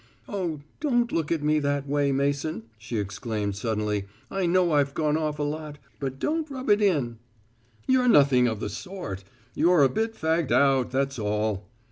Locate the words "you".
9.53-9.69